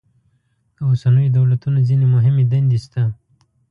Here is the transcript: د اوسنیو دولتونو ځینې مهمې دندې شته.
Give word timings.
د 0.75 0.77
اوسنیو 0.89 1.33
دولتونو 1.37 1.79
ځینې 1.89 2.05
مهمې 2.15 2.43
دندې 2.51 2.77
شته. 2.83 3.01